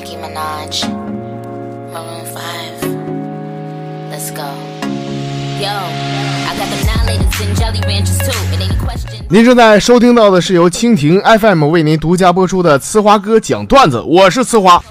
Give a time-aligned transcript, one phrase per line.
[0.00, 5.66] Makima Natch，Makima Five，Let's Go，Go。
[5.66, 9.20] I got the knowledge and jelly ranches too，and any question。
[9.28, 14.82] 您正在收听到的是由蜻蜓 FM 为您独家播出的《呲花哥讲段子》，我是呲花。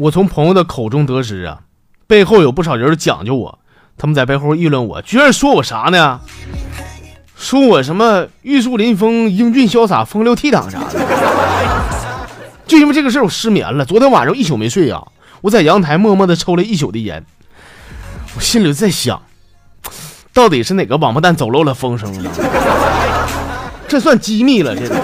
[0.00, 1.60] 我从朋友的口中得知啊，
[2.08, 3.60] 背后有不少人讲究我，
[3.96, 6.20] 他们在背后议论我，居然说我啥呢？
[7.36, 11.13] 说我什么玉树临风、英俊潇洒、风流倜傥啥的。
[12.66, 13.84] 就因为这个事儿，我失眠了。
[13.84, 15.06] 昨天晚上一宿没睡啊，
[15.42, 17.24] 我在阳台默默的抽了一宿的烟，
[18.36, 19.22] 我心里在想，
[20.32, 22.30] 到底是哪个王八蛋走漏了风声呢？
[23.86, 24.96] 这算机密了，这个。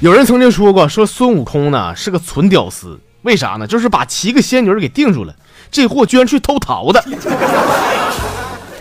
[0.00, 3.66] 有人曾经说过，说孙悟空呢是个纯屌丝，为啥呢？
[3.66, 5.34] 就是把七个仙女给定住了，
[5.70, 7.02] 这货居然去偷桃的。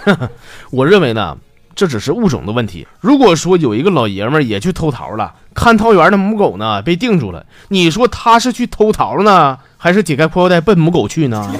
[0.71, 1.37] 我认为呢，
[1.75, 2.87] 这只是物种的问题。
[2.99, 11.53] 如果说有一个老爷们儿也去偷桃了，看桃园的母狗呢被定住了，你说他是去偷桃呢，还是解开裤腰带奔母狗去呢？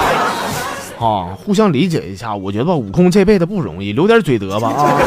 [1.00, 5.00] 啊，互相理解一下，我觉得吧，悟空这辈子不容易，留点嘴德吧啊。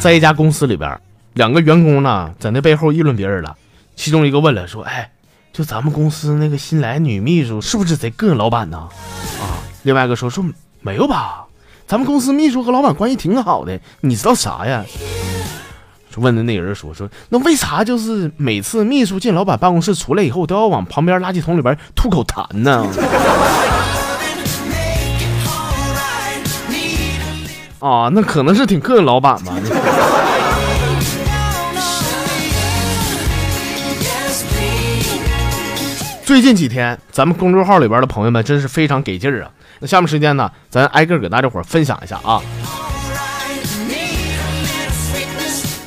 [0.00, 0.98] 在一家公司里边，
[1.36, 3.54] 两个员工呢在那背后议论别人了。
[3.94, 5.10] 其中一个问了说：“哎，
[5.52, 8.88] 就咱们公司那个新来女秘书是不是贼膈应老板呢？”
[9.40, 10.42] 啊，另外一个说：“说
[10.80, 11.44] 没有吧，
[11.86, 14.82] 咱们公司秘书和老板关系挺好的，你知道啥呀？”
[16.10, 22.86] 说问的那人说：“说那为啥就是每次秘书进老板办公室出来以后都要往旁边垃圾桶里边吐口痰呢？”
[27.78, 29.52] 啊，那可能是挺膈应老板吧。
[36.26, 39.50] 最近几天，咱们公众号里边的朋友们真是非常给劲儿啊！
[39.78, 42.42] 那下面时间呢，咱挨个给大家伙儿分享一下啊。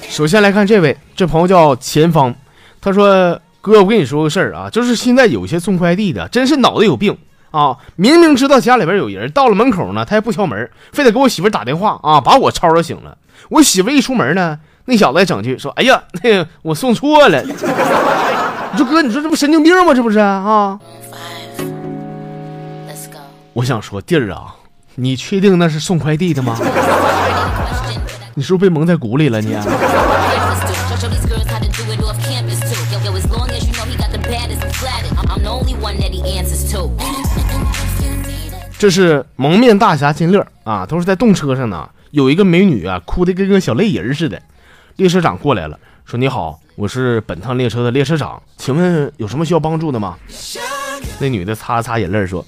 [0.08, 2.34] 首先来看这位，这朋友叫前方，
[2.80, 7.18] 他说：“哥，我跟你说个事儿啊，就是现在有些送快递的，真是脑子有病
[7.52, 7.76] 啊！
[7.98, 13.18] 明明知道家里边有人，到了门口呢，他也不敲门，非得给我媳妇儿打电话啊，把我吵吵醒了。
[13.50, 17.44] 我媳妇一出门呢，那小子还整句说：‘哎呀，那个我送错了。’
[18.72, 19.94] 你说哥你说这不神经病吗？
[19.94, 20.80] 这不是啊
[23.53, 24.56] 我想说弟儿啊
[24.96, 26.57] 你确定那是送快递的吗？
[28.35, 29.57] 你是不是被蒙在鼓里了你
[38.78, 41.90] 这是蒙面大侠金乐啊都是在动车上呢。
[42.12, 44.41] 有一个美女啊哭的跟个小泪人似的。
[44.96, 50.16] 列车长过来了说你好我是本趟列车的列车长，请问有什么需要帮助的吗？”
[51.20, 52.46] 那女的擦了擦眼泪说：“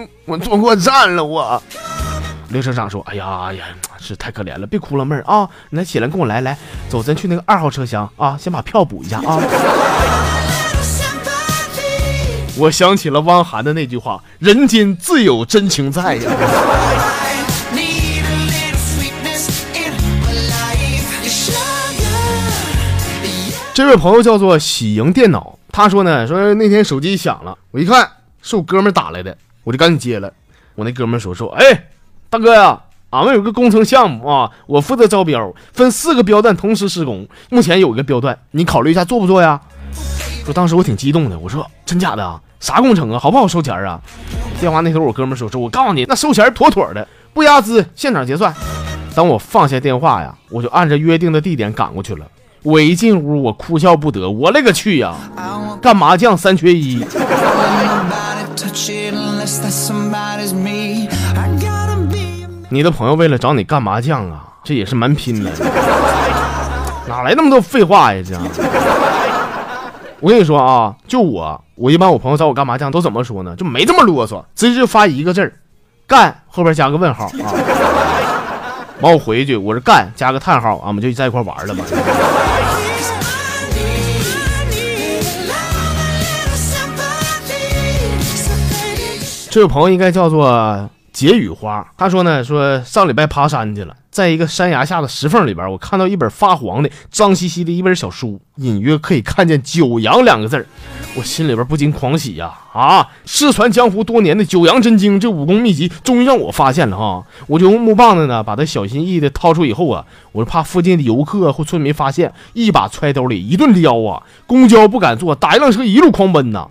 [0.26, 1.60] 我坐过站了，我。”
[2.50, 3.64] 列车长说：“哎呀哎呀，
[3.98, 6.56] 是太可怜了，别哭了，妹儿啊，你来起来跟我来，来，
[6.88, 9.42] 走，咱去那个二号车厢啊，先把票补一下啊。
[12.56, 16.30] ”我想起了汪涵的那句话：“人间自有真情在呀。”
[23.74, 28.08] 这位朋友叫做喜迎电脑，他说呢，说那天手机响了，我一看
[28.40, 30.32] 是我哥们儿打来的，我就赶紧接了。
[30.76, 31.86] 我那哥们儿说说，哎，
[32.30, 32.80] 大哥呀，
[33.10, 39.60] 俺们有个工程项目啊，我负责招标，分四个标段同时施工，目前有一个标段，你考虑一下做不做呀？
[40.44, 42.40] 说当时我挺激动的，我说真假的啊？
[42.60, 43.18] 啥工程啊？
[43.18, 44.00] 好不好收钱啊？
[44.60, 48.54] 电话那头我哥们儿说说，我告诉你，那收钱妥妥的，不押资，现场结算。
[49.16, 52.24] 当我放下电话呀，我就按照约定的地点赶过去了。
[52.64, 55.14] 我一进屋，我哭笑不得，我勒个去呀
[55.82, 57.04] 干麻将三缺一.
[62.70, 65.50] 你的朋友为了找你干麻将啊，这也是蛮拼的，
[67.06, 68.22] 哪来那么多废话呀？
[68.26, 68.34] 这，
[70.20, 73.54] 我跟你说啊，就我，我一般我朋友找我干麻将都怎么说呢？
[73.56, 75.52] 就没这么啰嗦，直接就发一个字儿，
[76.06, 77.52] 干后边加个问号啊。
[79.00, 81.84] 完我回一句，我是干加个叹号啊，我们就在一块玩了嘛。
[89.54, 100.66] 这位朋友应该叫做解语花，他说呢，说上礼拜爬山去了，在一个山崖下的石缝里边，我看到一本发黄的、脏兮兮的一本小书，隐约可以看见“九阳”两个字，
[101.16, 102.52] 我心里边不禁狂喜呀！
[102.72, 107.24] 啊，失传江湖多年的《九阳真经》这武功秘籍，终于让我发现了哈！
[107.46, 116.66] 我就用木棒子呢，把它小心翼翼的掏出以后啊，我就怕附近的游客或村民发现，一把揣兜里，一顿撩啊，公交不敢坐，打一辆车一路狂奔呐。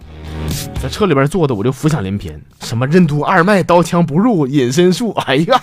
[0.81, 5.61] 在车里边坐的我就浮想联翩，什么任督二脉、刀枪不入、隐身术， 哎呀！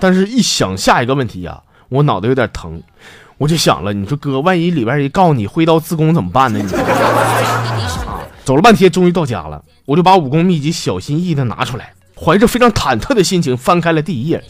[0.00, 2.82] 但是，一想下一个问题呀，我脑袋有点疼，
[3.38, 6.58] 我就想了，你说哥，万一里边人告诉你挥刀自宫怎么办呢？
[6.58, 6.72] 你
[8.06, 14.42] 啊， 走了半天，终于到家了，我就把武功秘籍小心翼翼的拿出来，怀着非常忐忑的心情翻开了第一页，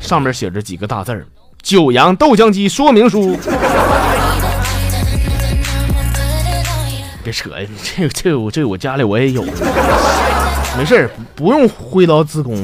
[0.00, 1.26] 上面写着几个大字儿
[1.60, 3.36] ：“九阳豆浆机说明书。”
[7.24, 7.66] 别扯呀！
[7.82, 9.42] 这这我这我家里我也有，
[10.76, 12.54] 没事不用挥刀自宫。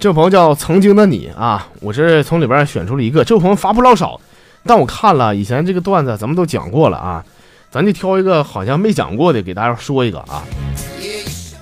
[0.00, 3.22] 这位朋友叫曾经的你啊，我是从里边选出了一个。
[3.22, 4.18] 这位朋友发不老少，
[4.64, 7.22] 但我看了以前这个段子，咱们都讲过了啊，
[7.70, 10.42] 咱就挑一个好像没讲过的给大家说一个啊。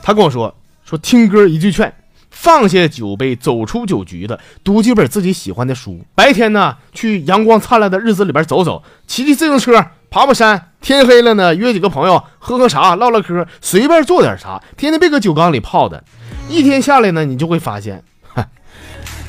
[0.01, 0.55] 他跟我说
[0.85, 1.93] 说听歌一句劝。
[2.35, 6.01] 放下酒杯，走出酒局的，读几本自己喜欢的书。
[6.15, 10.71] 白天呢，去阳光灿烂的日子里边走走，骑骑自行车，爬爬山。
[10.83, 14.61] 天黑了呢，约几个朋友喝喝茶，唠唠嗑，随便做点啥。
[14.77, 16.05] 天天别搁酒缸里泡的。
[16.49, 18.03] 一天下来呢，你就会发现，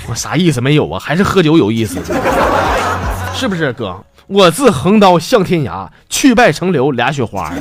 [0.10, 1.00] 我啥意思没有啊？
[1.00, 2.02] 还是喝酒有意思，
[3.34, 4.04] 是不是哥？
[4.28, 7.54] 我自横刀向天涯，去败成留俩雪花。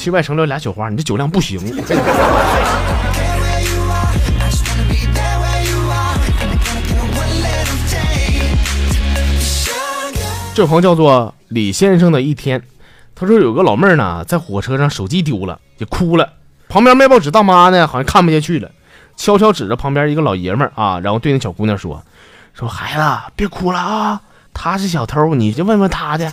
[0.00, 1.60] 去外城留俩雪花，你这酒量不行。
[10.54, 12.62] 这朋友叫做李先生的一天，
[13.14, 16.32] 他说有个老妹儿呢，在火车上手机丢了，就哭了。
[16.70, 18.70] 旁边卖报纸大妈呢，好像看不下去了，
[19.18, 22.02] 悄悄指着旁边一个老爷们儿啊，然后对那小姑娘说
[22.58, 23.02] ：“说孩子
[23.36, 24.22] 别哭了啊，
[24.54, 26.32] 他是小偷，你就问问他的。”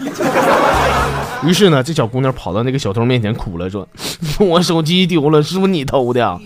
[1.43, 3.87] 于是呢，这小姑娘跑到那个小偷面前哭了，说
[4.39, 6.39] ：“我手机丢了，是不是你偷的？”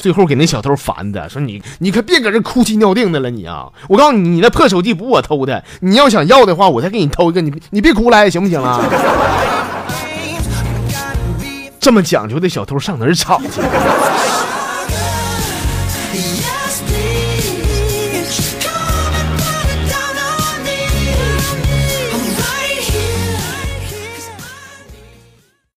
[0.00, 3.66] 最后给那小偷烦的，说：“你你可别搁这哭泣尿腚的了，你啊！
[3.88, 8.80] 我告诉你，你那破手机不我偷的，你要想要的话，我再给你偷一个，你你别哭来，行不行啊？”
[11.80, 13.60] 这么讲究的小偷上哪儿找去？